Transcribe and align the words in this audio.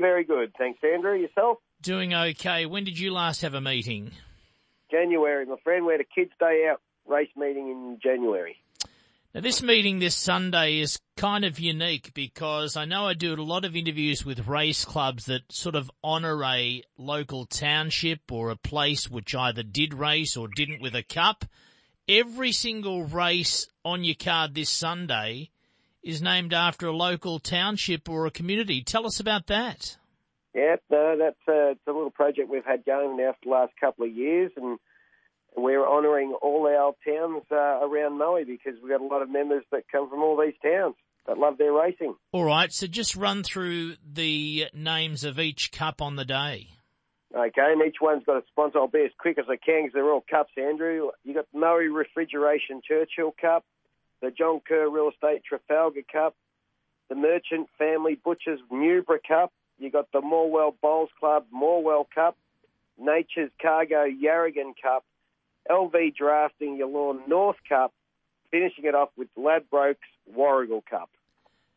very 0.00 0.24
good. 0.24 0.52
Thanks, 0.58 0.80
Andrew. 0.82 1.14
Yourself? 1.14 1.58
Doing 1.82 2.14
okay. 2.14 2.66
When 2.66 2.84
did 2.84 2.98
you 2.98 3.12
last 3.12 3.42
have 3.42 3.54
a 3.54 3.60
meeting? 3.60 4.12
January, 4.90 5.46
my 5.46 5.56
friend. 5.62 5.86
We 5.86 5.92
had 5.92 6.00
a 6.00 6.04
kids' 6.04 6.32
day 6.40 6.68
out 6.70 6.80
race 7.06 7.30
meeting 7.36 7.68
in 7.68 7.98
January. 8.02 8.56
Now, 9.34 9.40
this 9.40 9.62
meeting 9.62 9.98
this 9.98 10.16
Sunday 10.16 10.78
is 10.78 11.00
kind 11.16 11.44
of 11.44 11.58
unique 11.58 12.12
because 12.14 12.76
I 12.76 12.84
know 12.84 13.06
I 13.06 13.14
do 13.14 13.34
a 13.34 13.42
lot 13.42 13.64
of 13.64 13.76
interviews 13.76 14.24
with 14.24 14.46
race 14.46 14.84
clubs 14.84 15.26
that 15.26 15.42
sort 15.50 15.74
of 15.74 15.90
honour 16.02 16.42
a 16.44 16.82
local 16.96 17.44
township 17.44 18.30
or 18.30 18.50
a 18.50 18.56
place 18.56 19.10
which 19.10 19.34
either 19.34 19.62
did 19.62 19.94
race 19.94 20.36
or 20.36 20.48
didn't 20.48 20.82
with 20.82 20.94
a 20.94 21.02
cup. 21.02 21.44
Every 22.08 22.52
single 22.52 23.04
race 23.04 23.68
on 23.84 24.04
your 24.04 24.16
card 24.16 24.54
this 24.54 24.70
Sunday 24.70 25.50
is 26.04 26.22
named 26.22 26.52
after 26.52 26.86
a 26.86 26.96
local 26.96 27.38
township 27.38 28.08
or 28.08 28.26
a 28.26 28.30
community. 28.30 28.82
Tell 28.82 29.06
us 29.06 29.20
about 29.20 29.46
that. 29.48 29.96
Yeah, 30.54 30.76
no, 30.90 31.16
that's 31.18 31.48
a, 31.48 31.72
it's 31.72 31.86
a 31.88 31.92
little 31.92 32.10
project 32.10 32.48
we've 32.48 32.64
had 32.64 32.84
going 32.84 33.16
now 33.16 33.32
for 33.32 33.38
the 33.44 33.50
last 33.50 33.72
couple 33.80 34.06
of 34.06 34.12
years, 34.12 34.52
and 34.56 34.78
we're 35.56 35.86
honouring 35.86 36.36
all 36.40 36.68
our 36.68 36.94
towns 37.06 37.42
uh, 37.50 37.86
around 37.86 38.18
Moe 38.18 38.44
because 38.46 38.74
we've 38.80 38.92
got 38.92 39.00
a 39.00 39.06
lot 39.06 39.22
of 39.22 39.30
members 39.30 39.64
that 39.72 39.84
come 39.90 40.08
from 40.08 40.20
all 40.20 40.40
these 40.40 40.54
towns 40.62 40.94
that 41.26 41.38
love 41.38 41.58
their 41.58 41.72
racing. 41.72 42.14
All 42.32 42.44
right, 42.44 42.72
so 42.72 42.86
just 42.86 43.16
run 43.16 43.42
through 43.42 43.94
the 44.04 44.66
names 44.74 45.24
of 45.24 45.40
each 45.40 45.72
cup 45.72 46.00
on 46.00 46.16
the 46.16 46.24
day. 46.24 46.68
Okay, 47.34 47.72
and 47.72 47.82
each 47.84 47.96
one's 48.00 48.22
got 48.24 48.36
a 48.36 48.42
sponsor. 48.48 48.78
I'll 48.78 48.86
be 48.86 49.00
as 49.00 49.10
quick 49.18 49.38
as 49.38 49.46
I 49.48 49.56
can 49.56 49.84
because 49.84 49.94
they're 49.94 50.12
all 50.12 50.24
cups, 50.30 50.52
Andrew. 50.56 51.10
You've 51.24 51.34
got 51.34 51.46
the 51.52 51.58
Moe 51.58 51.74
Refrigeration 51.74 52.80
Churchill 52.86 53.34
Cup, 53.40 53.64
the 54.24 54.30
John 54.30 54.60
Kerr 54.66 54.88
Real 54.88 55.10
Estate 55.10 55.42
Trafalgar 55.44 56.00
Cup, 56.10 56.34
the 57.08 57.14
Merchant 57.14 57.68
Family 57.78 58.18
Butchers 58.22 58.60
Newborough 58.72 59.22
Cup. 59.26 59.52
You 59.78 59.90
got 59.90 60.10
the 60.12 60.20
Morwell 60.20 60.74
Bowls 60.80 61.10
Club 61.20 61.44
Morwell 61.54 62.06
Cup, 62.14 62.36
Nature's 62.98 63.50
Cargo 63.60 64.06
Yarragon 64.06 64.72
Cup, 64.80 65.04
LV 65.70 66.16
Drafting 66.16 66.78
Yallourn 66.78 67.28
North 67.28 67.56
Cup, 67.68 67.92
finishing 68.50 68.84
it 68.84 68.94
off 68.94 69.10
with 69.16 69.28
Ladbrokes 69.36 69.96
Warragul 70.34 70.84
Cup. 70.88 71.10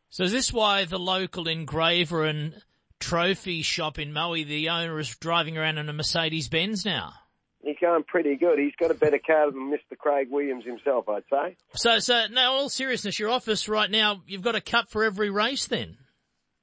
So 0.09 0.23
is 0.23 0.31
this 0.31 0.53
why 0.53 0.85
the 0.85 0.99
local 0.99 1.47
engraver 1.47 2.23
and 2.23 2.53
trophy 2.99 3.61
shop 3.61 3.99
in 3.99 4.13
Moe, 4.13 4.35
the 4.35 4.69
owner 4.69 4.97
is 4.99 5.15
driving 5.17 5.57
around 5.57 5.79
in 5.79 5.89
a 5.89 5.93
Mercedes 5.93 6.47
Benz 6.47 6.85
now? 6.85 7.13
He's 7.63 7.75
going 7.81 8.03
pretty 8.03 8.35
good. 8.35 8.59
He's 8.59 8.75
got 8.79 8.91
a 8.91 8.93
better 8.93 9.19
car 9.19 9.51
than 9.51 9.71
Mr. 9.71 9.97
Craig 9.97 10.27
Williams 10.29 10.63
himself, 10.63 11.09
I'd 11.09 11.23
say. 11.29 11.57
So, 11.73 11.99
so 11.99 12.27
now, 12.31 12.53
all 12.53 12.69
seriousness, 12.69 13.19
your 13.19 13.29
office 13.29 13.67
right 13.67 13.89
now, 13.89 14.21
you've 14.27 14.43
got 14.43 14.55
a 14.55 14.61
cup 14.61 14.89
for 14.89 15.03
every 15.03 15.29
race 15.29 15.67
then? 15.67 15.97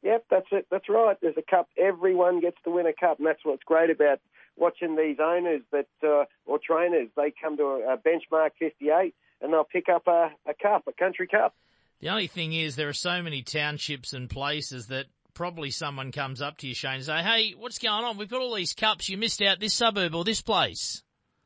Yep, 0.03 0.27
that's 0.31 0.47
it. 0.53 0.67
That's 0.71 0.89
right. 0.89 1.17
There's 1.21 1.37
a 1.37 1.51
cup. 1.51 1.69
Everyone 1.79 2.41
gets 2.41 2.59
to 2.65 2.71
win 2.71 2.87
a 2.87 2.93
cup, 2.93 3.19
and 3.19 3.27
that's 3.27 3.45
what's 3.45 3.63
great 3.65 3.91
about 3.91 4.21
watching 4.57 4.97
these 4.97 5.17
owners 5.21 5.63
that 5.73 5.89
uh, 6.03 6.25
or 6.47 6.61
trainers. 6.65 7.09
They 7.17 7.33
come 7.43 7.57
to 7.57 7.65
a, 7.65 7.95
a 7.95 7.97
benchmark 7.97 8.51
58, 8.59 9.15
and 9.41 9.53
they'll 9.53 9.65
pick 9.65 9.89
up 9.93 10.07
a, 10.07 10.31
a 10.47 10.55
cup, 10.55 10.85
a 10.87 10.93
country 10.93 11.27
cup. 11.27 11.55
The 12.01 12.11
only 12.11 12.27
thing 12.27 12.53
is, 12.53 12.77
there 12.77 12.89
are 12.89 12.93
so 12.93 13.23
many 13.23 13.43
townships 13.43 14.13
and 14.13 14.29
places 14.29 14.89
that 14.89 15.07
probably 15.35 15.71
someone 15.71 16.13
comes 16.13 16.41
up 16.41 16.57
to 16.59 16.69
you, 16.69 16.75
Shane, 16.75 16.95
and 16.95 17.05
say, 17.05 17.23
"Hey, 17.23 17.55
what's 17.59 17.79
going 17.79 18.05
on? 18.05 18.17
We've 18.17 18.29
got 18.29 18.41
all 18.41 18.55
these 18.55 18.73
cups. 18.73 19.09
You 19.09 19.17
missed 19.17 19.43
out 19.43 19.61
this 19.61 19.75
suburb 19.75 20.15
or 20.15 20.25
this 20.25 20.41
place." 20.41 21.03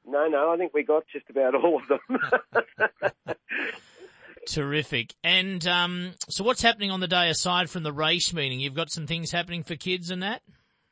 No, 0.06 0.26
no, 0.26 0.50
I 0.50 0.56
think 0.56 0.72
we 0.72 0.84
got 0.84 1.04
just 1.12 1.28
about 1.28 1.54
all 1.54 1.80
of 1.82 1.88
them. 1.88 3.36
Terrific. 4.46 5.14
And 5.22 5.66
um, 5.66 6.12
so, 6.28 6.42
what's 6.44 6.62
happening 6.62 6.90
on 6.90 7.00
the 7.00 7.08
day 7.08 7.28
aside 7.28 7.68
from 7.68 7.82
the 7.82 7.92
race 7.92 8.32
meeting? 8.32 8.60
You've 8.60 8.74
got 8.74 8.90
some 8.90 9.06
things 9.06 9.30
happening 9.30 9.62
for 9.62 9.76
kids 9.76 10.10
and 10.10 10.22
that. 10.22 10.42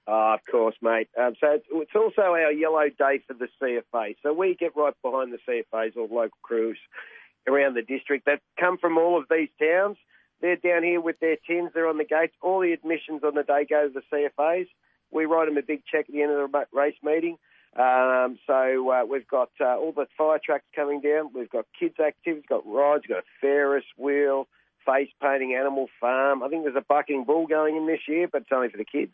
Oh, 0.06 0.34
of 0.34 0.40
course, 0.50 0.76
mate. 0.82 1.08
Um, 1.18 1.34
so 1.40 1.52
it's, 1.52 1.66
it's, 1.72 1.90
also 1.96 2.22
our 2.22 2.52
yellow 2.52 2.88
day 2.96 3.20
for 3.26 3.34
the 3.34 3.48
CFA. 3.60 4.14
So 4.22 4.32
we 4.32 4.54
get 4.54 4.76
right 4.76 4.94
behind 5.02 5.32
the 5.32 5.38
CFAs, 5.48 5.96
or 5.96 6.02
local 6.02 6.38
crews 6.42 6.78
around 7.48 7.74
the 7.74 7.82
district 7.82 8.26
that 8.26 8.40
come 8.60 8.78
from 8.78 8.98
all 8.98 9.18
of 9.18 9.24
these 9.30 9.48
towns. 9.60 9.96
They're 10.40 10.56
down 10.56 10.82
here 10.82 11.00
with 11.00 11.18
their 11.20 11.36
tins. 11.46 11.70
They're 11.74 11.88
on 11.88 11.98
the 11.98 12.04
gates. 12.04 12.34
All 12.42 12.60
the 12.60 12.72
admissions 12.72 13.22
on 13.24 13.34
the 13.34 13.42
day 13.42 13.66
go 13.68 13.88
to 13.88 13.92
the 13.92 14.02
CFAs. 14.12 14.66
We 15.10 15.24
write 15.24 15.46
them 15.46 15.56
a 15.56 15.62
big 15.62 15.82
check 15.90 16.06
at 16.08 16.12
the 16.12 16.22
end 16.22 16.32
of 16.32 16.50
the 16.50 16.66
race 16.72 16.96
meeting. 17.02 17.38
Um, 17.78 18.38
so 18.46 18.90
uh, 18.90 19.04
we've 19.04 19.28
got 19.28 19.50
uh, 19.60 19.76
all 19.76 19.92
the 19.92 20.06
fire 20.16 20.40
trucks 20.42 20.64
coming 20.74 21.00
down. 21.00 21.30
We've 21.34 21.50
got 21.50 21.66
kids' 21.78 22.00
activities, 22.00 22.44
got 22.48 22.66
rides, 22.66 23.04
got 23.06 23.18
a 23.18 23.22
Ferris 23.40 23.84
wheel, 23.98 24.48
face 24.86 25.10
painting, 25.20 25.54
animal 25.58 25.88
farm. 26.00 26.42
I 26.42 26.48
think 26.48 26.64
there's 26.64 26.76
a 26.76 26.84
bucking 26.86 27.24
bull 27.24 27.46
going 27.46 27.76
in 27.76 27.86
this 27.86 28.00
year, 28.08 28.28
but 28.30 28.42
it's 28.42 28.52
only 28.52 28.70
for 28.70 28.78
the 28.78 28.84
kids. 28.84 29.12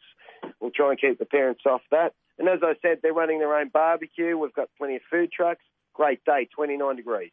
We'll 0.61 0.71
try 0.71 0.91
and 0.91 1.01
keep 1.01 1.19
the 1.19 1.25
parents 1.25 1.63
off 1.67 1.83
that. 1.91 2.15
And 2.39 2.49
as 2.49 2.61
I 2.63 2.75
said, 2.83 2.99
they're 3.03 3.13
running 3.13 3.41
their 3.41 3.57
own 3.57 3.69
barbecue. 3.69 4.39
We've 4.39 4.55
got 4.55 4.69
plenty 4.79 4.97
of 4.97 5.03
food 5.11 5.33
trucks. 5.33 5.65
Great 5.95 6.25
day, 6.25 6.49
29 6.55 6.97
degrees. 6.97 7.33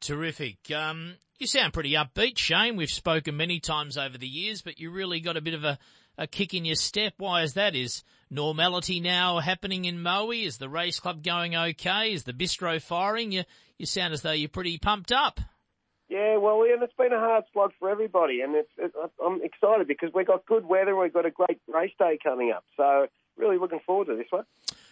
Terrific. 0.00 0.58
Um, 0.74 1.14
you 1.38 1.46
sound 1.46 1.72
pretty 1.72 1.92
upbeat, 1.92 2.38
Shane. 2.38 2.76
We've 2.76 2.88
spoken 2.88 3.36
many 3.36 3.60
times 3.60 3.98
over 3.98 4.16
the 4.16 4.26
years, 4.26 4.62
but 4.62 4.78
you 4.78 4.90
really 4.90 5.20
got 5.20 5.36
a 5.36 5.40
bit 5.40 5.54
of 5.54 5.64
a, 5.64 5.78
a 6.16 6.26
kick 6.26 6.54
in 6.54 6.64
your 6.64 6.76
step. 6.76 7.14
Why 7.18 7.42
is 7.42 7.54
that? 7.54 7.74
Is 7.74 8.02
normality 8.30 9.00
now 9.00 9.38
happening 9.38 9.84
in 9.84 10.02
Moe? 10.02 10.30
Is 10.32 10.58
the 10.58 10.68
race 10.68 11.00
club 11.00 11.22
going 11.22 11.56
okay? 11.56 12.12
Is 12.12 12.24
the 12.24 12.32
bistro 12.32 12.80
firing? 12.80 13.32
You, 13.32 13.44
you 13.78 13.86
sound 13.86 14.14
as 14.14 14.22
though 14.22 14.32
you're 14.32 14.48
pretty 14.48 14.78
pumped 14.78 15.12
up. 15.12 15.40
Yeah, 16.08 16.36
well, 16.36 16.64
Ian, 16.64 16.82
it's 16.82 16.92
been 16.96 17.12
a 17.12 17.18
hard 17.18 17.44
slog 17.52 17.72
for 17.80 17.90
everybody, 17.90 18.40
and 18.40 18.54
it's, 18.54 18.70
it, 18.78 18.92
I'm 19.24 19.42
excited 19.42 19.88
because 19.88 20.10
we've 20.14 20.26
got 20.26 20.46
good 20.46 20.64
weather. 20.64 20.94
We've 20.94 21.12
got 21.12 21.26
a 21.26 21.32
great 21.32 21.60
race 21.66 21.92
day 21.98 22.16
coming 22.22 22.52
up, 22.54 22.64
so 22.76 23.08
really 23.36 23.58
looking 23.58 23.80
forward 23.84 24.06
to 24.06 24.16
this 24.16 24.28
one. 24.30 24.44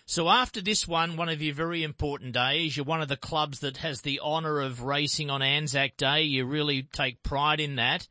So 0.06 0.28
after 0.28 0.60
this 0.60 0.86
one, 0.86 1.16
one 1.16 1.30
of 1.30 1.40
your 1.40 1.54
very 1.54 1.82
important 1.82 2.34
days, 2.34 2.76
you're 2.76 2.84
one 2.84 3.00
of 3.00 3.08
the 3.08 3.16
clubs 3.16 3.60
that 3.60 3.78
has 3.78 4.02
the 4.02 4.20
honour 4.20 4.60
of 4.60 4.82
racing 4.82 5.30
on 5.30 5.40
Anzac 5.40 5.96
Day. 5.96 6.22
You 6.22 6.44
really 6.44 6.82
take 6.82 7.22
pride 7.22 7.58
in 7.58 7.76
that. 7.76 8.06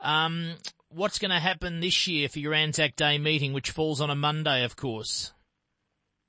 Um, 0.00 0.54
what's 0.88 1.20
going 1.20 1.30
to 1.30 1.38
happen 1.38 1.78
this 1.78 2.08
year 2.08 2.28
for 2.28 2.40
your 2.40 2.52
Anzac 2.52 2.96
Day 2.96 3.18
meeting, 3.18 3.52
which 3.52 3.70
falls 3.70 4.00
on 4.00 4.10
a 4.10 4.16
Monday, 4.16 4.64
of 4.64 4.74
course? 4.74 5.32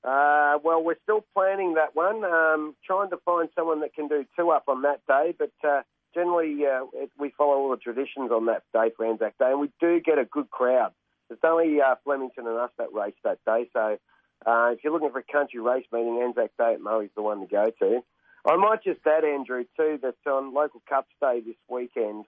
Uh, 0.04 0.58
well, 0.62 0.84
we're 0.84 0.96
still 1.02 1.24
planning 1.34 1.74
that 1.74 1.96
one. 1.96 2.24
Um, 2.24 2.76
trying 2.86 3.10
to 3.10 3.16
find 3.24 3.48
someone 3.56 3.80
that 3.80 3.94
can 3.94 4.06
do 4.06 4.24
two 4.36 4.50
up 4.50 4.64
on 4.68 4.82
that 4.82 5.00
day, 5.08 5.34
but 5.36 5.50
uh, 5.68 5.82
generally 6.14 6.64
uh, 6.64 6.84
it, 6.94 7.10
we 7.18 7.34
follow 7.36 7.56
all 7.56 7.70
the 7.70 7.76
traditions 7.76 8.30
on 8.30 8.46
that 8.46 8.62
day 8.72 8.92
for 8.96 9.04
Anzac 9.04 9.36
Day, 9.38 9.50
and 9.50 9.60
we 9.60 9.70
do 9.80 10.00
get 10.00 10.18
a 10.18 10.24
good 10.24 10.48
crowd. 10.48 10.92
It's 11.28 11.40
only 11.42 11.80
uh, 11.80 11.96
Flemington 12.04 12.46
and 12.46 12.56
us 12.56 12.70
that 12.78 12.92
race 12.94 13.14
that 13.24 13.38
day, 13.44 13.68
so 13.72 13.98
uh, 14.46 14.70
if 14.72 14.80
you're 14.82 14.92
looking 14.92 15.10
for 15.10 15.18
a 15.18 15.32
country 15.32 15.60
race 15.60 15.86
meeting, 15.92 16.20
Anzac 16.22 16.50
Day 16.58 16.74
at 16.74 17.02
is 17.02 17.10
the 17.16 17.22
one 17.22 17.40
to 17.40 17.46
go 17.46 17.70
to. 17.80 18.00
I 18.46 18.56
might 18.56 18.82
just 18.82 19.00
add, 19.06 19.24
Andrew, 19.24 19.64
too, 19.76 19.98
that 20.02 20.14
on 20.30 20.54
local 20.54 20.80
Cups 20.88 21.12
Day 21.20 21.40
this 21.44 21.56
weekend, 21.68 22.24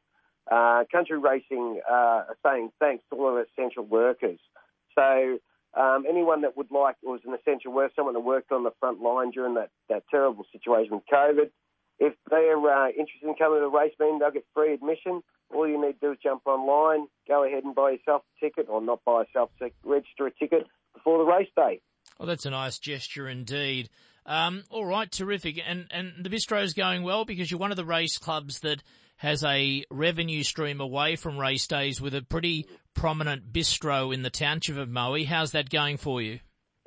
uh, 0.51 0.85
country 0.91 1.19
racing 1.19 1.81
uh, 1.89 2.25
are 2.29 2.37
saying 2.45 2.71
thanks 2.81 3.05
to 3.11 3.17
all 3.17 3.29
of 3.29 3.35
our 3.35 3.47
essential 3.53 3.85
workers. 3.85 4.41
So 4.99 5.39
um, 5.79 6.05
anyone 6.09 6.43
that 6.43 6.57
would 6.57 6.71
like 6.71 6.97
was 7.03 7.21
an 7.25 7.35
essential 7.35 7.73
worker, 7.73 7.93
someone 7.95 8.15
that 8.15 8.21
worked 8.21 8.51
on 8.51 8.65
the 8.65 8.73
front 8.81 9.01
line 9.01 9.31
during 9.31 9.55
that, 9.55 9.71
that 9.89 10.03
terrible 10.11 10.45
situation 10.53 10.95
with 10.95 11.05
COVID, 11.13 11.51
if 12.01 12.15
they're 12.29 12.59
uh, 12.59 12.89
interested 12.89 13.29
in 13.29 13.35
coming 13.35 13.59
to 13.59 13.71
the 13.71 13.79
race 13.79 13.95
meeting, 14.01 14.19
they'll 14.19 14.31
get 14.31 14.47
free 14.55 14.75
admission. 14.75 15.23
All 15.55 15.69
you 15.69 15.81
need 15.81 15.95
to 15.95 15.99
do 16.01 16.13
is 16.13 16.19
jump 16.23 16.43
online, 16.47 17.07
go 17.29 17.45
ahead 17.45 17.65
and 17.65 17.75
buy 17.75 17.91
yourself 17.91 18.23
a 18.23 18.45
ticket, 18.45 18.67
or 18.69 18.81
not 18.81 19.05
buy 19.05 19.23
yourself 19.23 19.51
a 19.61 19.71
register 19.85 20.27
a 20.27 20.33
ticket 20.33 20.67
before 20.95 21.19
the 21.19 21.31
race 21.31 21.49
day. 21.55 21.81
Well, 22.21 22.27
that's 22.27 22.45
a 22.45 22.51
nice 22.51 22.79
gesture 22.79 23.31
indeed. 23.31 23.89
Um, 24.27 24.65
all 24.69 24.85
right, 24.85 25.11
terrific. 25.11 25.59
And 25.67 25.87
and 25.91 26.13
the 26.23 26.29
bistro 26.29 26.63
is 26.63 26.75
going 26.75 27.03
well 27.03 27.25
because 27.25 27.51
you're 27.51 27.59
one 27.59 27.71
of 27.71 27.79
the 27.79 27.85
race 27.87 28.19
clubs 28.19 28.61
that 28.61 28.83
has 29.17 29.43
a 29.43 29.87
revenue 29.91 30.43
stream 30.43 30.83
away 30.83 31.17
from 31.17 31.39
race 31.39 31.67
days 31.67 31.99
with 31.99 32.15
a 32.15 32.21
pretty 32.21 32.67
prominent 32.93 33.51
bistro 33.55 34.13
in 34.13 34.21
the 34.21 34.29
township 34.29 34.77
of 34.77 34.91
Moe. 34.91 35.25
How's 35.25 35.53
that 35.53 35.71
going 35.71 35.97
for 35.97 36.21
you? 36.21 36.41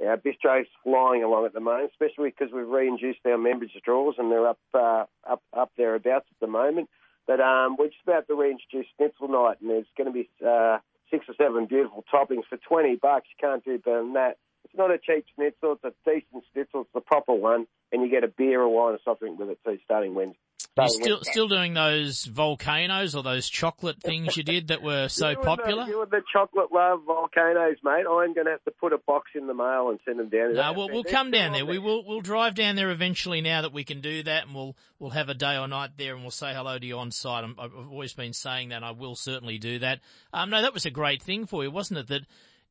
Our 0.05 0.17
bistro's 0.17 0.67
flying 0.83 1.23
along 1.23 1.47
at 1.47 1.53
the 1.53 1.59
moment, 1.59 1.89
especially 1.93 2.29
because 2.29 2.53
we've 2.53 2.67
reintroduced 2.67 3.25
our 3.25 3.39
membership 3.39 3.83
draws 3.83 4.13
and 4.19 4.31
they're 4.31 4.47
up 4.47 4.59
uh, 4.75 5.05
up 5.27 5.41
up 5.51 5.71
thereabouts 5.77 6.27
at 6.29 6.39
the 6.41 6.47
moment. 6.47 6.91
But 7.25 7.39
um, 7.39 7.75
we're 7.79 7.87
just 7.87 8.03
about 8.05 8.27
to 8.27 8.35
reintroduce 8.35 8.85
Schnitzel 8.97 9.29
Night, 9.29 9.61
and 9.61 9.71
there's 9.71 9.87
going 9.97 10.13
to 10.13 10.13
be 10.13 10.29
uh, 10.47 10.77
six 11.09 11.25
or 11.27 11.33
seven 11.43 11.65
beautiful 11.65 12.05
toppings 12.13 12.45
for 12.47 12.57
twenty 12.57 12.97
bucks. 12.97 13.25
You 13.35 13.47
can't 13.49 13.65
do 13.65 13.79
better 13.79 14.03
than 14.03 14.13
that. 14.13 14.37
It's 14.73 14.79
not 14.79 14.89
a 14.89 14.97
cheap 14.97 15.25
schnitzel; 15.35 15.73
it's 15.73 15.83
a 15.83 15.93
decent 16.03 16.43
schnitzel. 16.51 16.81
It's 16.81 16.89
the 16.95 17.01
proper 17.01 17.33
one, 17.33 17.67
and 17.91 18.01
you 18.01 18.09
get 18.09 18.23
a 18.23 18.27
beer, 18.27 18.59
a 18.59 18.67
wine, 18.67 18.95
or 18.95 18.99
something 19.05 19.37
with 19.37 19.49
it 19.49 19.59
too, 19.63 19.77
starting 19.85 20.15
Wednesday. 20.15 20.39
You're 20.75 20.87
still 20.87 21.19
still 21.21 21.47
doing 21.47 21.75
those 21.75 22.25
volcanoes 22.25 23.13
or 23.13 23.21
those 23.21 23.47
chocolate 23.47 24.01
things 24.01 24.35
you 24.35 24.41
did 24.41 24.69
that 24.69 24.81
were 24.81 25.07
so 25.09 25.29
you 25.29 25.35
popular. 25.37 25.85
The, 25.85 25.91
you 25.91 26.01
and 26.01 26.09
the 26.09 26.23
chocolate 26.33 26.71
love 26.71 27.01
volcanoes, 27.05 27.77
mate. 27.83 28.05
I'm 28.09 28.33
going 28.33 28.45
to 28.45 28.51
have 28.51 28.63
to 28.63 28.71
put 28.71 28.91
a 28.91 28.97
box 28.97 29.29
in 29.35 29.45
the 29.45 29.53
mail 29.53 29.89
and 29.91 29.99
send 30.03 30.17
them 30.17 30.29
down. 30.29 30.55
No, 30.55 30.73
we'll, 30.73 30.89
we'll 30.89 31.03
come 31.03 31.29
down 31.29 31.51
there. 31.51 31.67
We 31.67 31.77
will 31.77 32.03
we'll 32.03 32.21
drive 32.21 32.55
down 32.55 32.75
there 32.75 32.89
eventually. 32.89 33.41
Now 33.41 33.61
that 33.61 33.71
we 33.71 33.83
can 33.83 34.01
do 34.01 34.23
that, 34.23 34.47
and 34.47 34.55
we'll 34.55 34.75
we'll 34.97 35.11
have 35.11 35.29
a 35.29 35.35
day 35.35 35.55
or 35.57 35.67
night 35.67 35.91
there, 35.97 36.15
and 36.15 36.23
we'll 36.23 36.31
say 36.31 36.55
hello 36.55 36.79
to 36.79 36.85
you 36.85 36.97
on 36.97 37.11
site. 37.11 37.43
i 37.43 37.61
have 37.61 37.71
always 37.91 38.13
been 38.13 38.33
saying 38.33 38.69
that. 38.69 38.83
I 38.83 38.91
will 38.91 39.15
certainly 39.15 39.59
do 39.59 39.77
that. 39.77 39.99
Um, 40.33 40.49
no, 40.49 40.63
that 40.63 40.73
was 40.73 40.87
a 40.87 40.91
great 40.91 41.21
thing 41.21 41.45
for 41.45 41.63
you, 41.63 41.69
wasn't 41.69 41.99
it? 41.99 42.07
That 42.07 42.21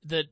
that 0.06 0.26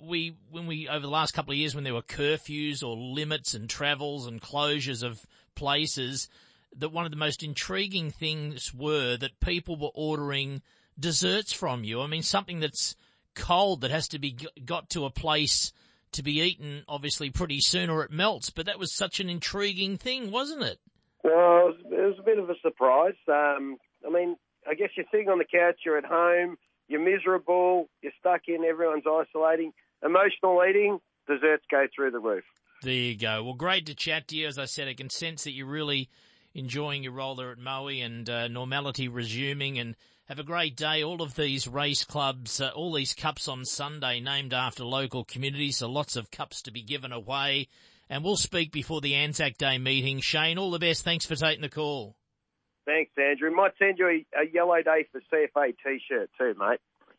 we, 0.00 0.34
when 0.50 0.66
we, 0.66 0.88
over 0.88 1.00
the 1.00 1.10
last 1.10 1.32
couple 1.32 1.52
of 1.52 1.58
years 1.58 1.74
when 1.74 1.84
there 1.84 1.94
were 1.94 2.02
curfews 2.02 2.82
or 2.82 2.96
limits 2.96 3.54
and 3.54 3.68
travels 3.68 4.26
and 4.26 4.40
closures 4.40 5.02
of 5.02 5.26
places, 5.54 6.28
that 6.76 6.92
one 6.92 7.04
of 7.04 7.10
the 7.10 7.16
most 7.16 7.42
intriguing 7.42 8.10
things 8.10 8.72
were 8.74 9.16
that 9.16 9.40
people 9.40 9.76
were 9.76 9.90
ordering 9.94 10.62
desserts 10.98 11.52
from 11.52 11.84
you. 11.84 12.00
I 12.00 12.06
mean, 12.06 12.22
something 12.22 12.60
that's 12.60 12.96
cold 13.34 13.80
that 13.80 13.90
has 13.90 14.08
to 14.08 14.18
be 14.18 14.36
got 14.64 14.90
to 14.90 15.04
a 15.04 15.10
place 15.10 15.72
to 16.12 16.22
be 16.22 16.40
eaten 16.40 16.84
obviously 16.88 17.30
pretty 17.30 17.60
soon 17.60 17.88
or 17.88 18.04
it 18.04 18.10
melts, 18.10 18.50
but 18.50 18.66
that 18.66 18.78
was 18.78 18.94
such 18.94 19.20
an 19.20 19.30
intriguing 19.30 19.96
thing, 19.96 20.30
wasn't 20.30 20.62
it? 20.62 20.78
Well, 21.24 21.70
it 21.70 21.86
was, 21.90 22.16
a 22.18 22.22
bit 22.22 22.38
of 22.38 22.50
a 22.50 22.54
surprise. 22.60 23.14
Um, 23.28 23.78
I 24.06 24.10
mean, 24.10 24.36
I 24.68 24.74
guess 24.74 24.90
you're 24.96 25.06
sitting 25.10 25.28
on 25.28 25.38
the 25.38 25.44
couch, 25.44 25.76
you're 25.86 25.96
at 25.96 26.04
home, 26.04 26.56
you're 26.92 27.00
miserable, 27.00 27.88
you're 28.02 28.12
stuck 28.20 28.42
in, 28.46 28.64
everyone's 28.64 29.04
isolating. 29.06 29.72
Emotional 30.04 30.62
eating, 30.68 31.00
desserts 31.26 31.64
go 31.70 31.86
through 31.94 32.10
the 32.10 32.18
roof. 32.20 32.44
There 32.82 32.92
you 32.92 33.16
go. 33.16 33.42
Well, 33.42 33.54
great 33.54 33.86
to 33.86 33.94
chat 33.94 34.28
to 34.28 34.36
you. 34.36 34.46
As 34.46 34.58
I 34.58 34.66
said, 34.66 34.88
I 34.88 34.94
can 34.94 35.08
sense 35.08 35.44
that 35.44 35.52
you're 35.52 35.66
really 35.66 36.10
enjoying 36.54 37.02
your 37.02 37.12
role 37.12 37.34
there 37.34 37.50
at 37.50 37.58
Moe 37.58 37.88
and 37.88 38.28
uh, 38.28 38.48
normality 38.48 39.08
resuming 39.08 39.78
and 39.78 39.96
have 40.26 40.38
a 40.38 40.44
great 40.44 40.76
day. 40.76 41.02
All 41.02 41.22
of 41.22 41.34
these 41.34 41.66
race 41.66 42.04
clubs, 42.04 42.60
uh, 42.60 42.70
all 42.74 42.92
these 42.92 43.14
cups 43.14 43.48
on 43.48 43.64
Sunday 43.64 44.20
named 44.20 44.52
after 44.52 44.84
local 44.84 45.24
communities, 45.24 45.78
so 45.78 45.88
lots 45.88 46.16
of 46.16 46.30
cups 46.30 46.60
to 46.62 46.72
be 46.72 46.82
given 46.82 47.12
away. 47.12 47.68
And 48.10 48.22
we'll 48.22 48.36
speak 48.36 48.72
before 48.72 49.00
the 49.00 49.14
Anzac 49.14 49.56
Day 49.56 49.78
meeting. 49.78 50.20
Shane, 50.20 50.58
all 50.58 50.70
the 50.70 50.78
best. 50.78 51.04
Thanks 51.04 51.24
for 51.24 51.36
taking 51.36 51.62
the 51.62 51.68
call. 51.68 52.16
Thanks, 52.86 53.12
Andrew. 53.16 53.50
Might 53.54 53.72
send 53.78 53.98
you 53.98 54.08
a, 54.08 54.40
a 54.40 54.46
yellow 54.52 54.82
day 54.82 55.06
for 55.12 55.20
CFA 55.32 55.74
t-shirt 55.84 56.30
too, 56.38 56.54
mate. 56.58 56.80